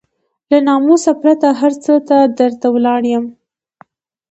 [0.49, 3.25] له ناموسه پرته هر څه ته درته ولاړ يم.